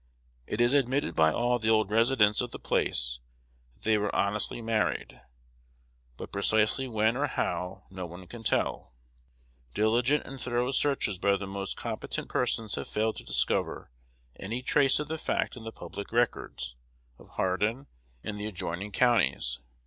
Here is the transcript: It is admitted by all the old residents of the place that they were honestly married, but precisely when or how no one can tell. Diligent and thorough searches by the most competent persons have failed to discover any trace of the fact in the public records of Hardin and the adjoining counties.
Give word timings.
It 0.47 0.59
is 0.61 0.73
admitted 0.73 1.13
by 1.13 1.31
all 1.31 1.59
the 1.59 1.69
old 1.69 1.91
residents 1.91 2.41
of 2.41 2.49
the 2.49 2.57
place 2.57 3.19
that 3.75 3.83
they 3.83 3.99
were 3.99 4.15
honestly 4.15 4.59
married, 4.59 5.21
but 6.17 6.31
precisely 6.31 6.87
when 6.87 7.15
or 7.15 7.27
how 7.27 7.83
no 7.91 8.07
one 8.07 8.25
can 8.25 8.41
tell. 8.41 8.95
Diligent 9.75 10.25
and 10.25 10.41
thorough 10.41 10.71
searches 10.71 11.19
by 11.19 11.35
the 11.35 11.45
most 11.45 11.77
competent 11.77 12.29
persons 12.29 12.73
have 12.73 12.87
failed 12.87 13.17
to 13.17 13.23
discover 13.23 13.91
any 14.39 14.63
trace 14.63 14.97
of 14.99 15.07
the 15.07 15.19
fact 15.19 15.55
in 15.55 15.65
the 15.65 15.71
public 15.71 16.11
records 16.11 16.75
of 17.19 17.29
Hardin 17.37 17.85
and 18.23 18.39
the 18.39 18.47
adjoining 18.47 18.91
counties. 18.91 19.59